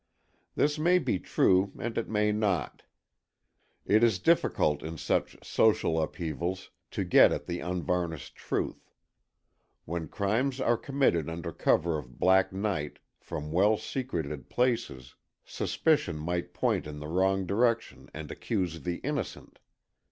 [0.55, 2.81] This may be true and it may not.
[3.85, 8.89] It is difficult in such social upheavals to get at the unvarnished truth.
[9.85, 15.13] When crimes are committed under cover of black night, from well secreted places,
[15.45, 19.59] suspicion might point in the wrong direction and accuse the innocent.